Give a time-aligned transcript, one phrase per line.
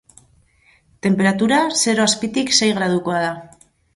[1.07, 3.39] Tenperatura zero azpitik sei gradukoa da.